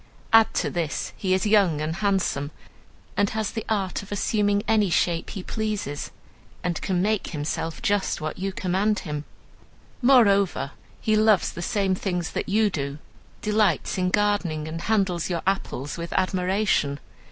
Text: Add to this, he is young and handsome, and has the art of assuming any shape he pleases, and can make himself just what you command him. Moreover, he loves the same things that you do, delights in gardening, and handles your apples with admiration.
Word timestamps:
Add 0.33 0.51
to 0.55 0.71
this, 0.71 1.13
he 1.15 1.31
is 1.35 1.45
young 1.45 1.79
and 1.79 1.97
handsome, 1.97 2.49
and 3.15 3.29
has 3.29 3.51
the 3.51 3.63
art 3.69 4.01
of 4.01 4.11
assuming 4.11 4.63
any 4.67 4.89
shape 4.89 5.29
he 5.29 5.43
pleases, 5.43 6.09
and 6.63 6.81
can 6.81 7.03
make 7.03 7.27
himself 7.27 7.83
just 7.83 8.19
what 8.19 8.39
you 8.39 8.51
command 8.51 8.97
him. 9.01 9.25
Moreover, 10.01 10.71
he 10.99 11.15
loves 11.15 11.51
the 11.51 11.61
same 11.61 11.93
things 11.93 12.31
that 12.31 12.49
you 12.49 12.71
do, 12.71 12.97
delights 13.43 13.99
in 13.99 14.09
gardening, 14.09 14.67
and 14.67 14.81
handles 14.81 15.29
your 15.29 15.43
apples 15.45 15.99
with 15.99 16.13
admiration. 16.13 16.99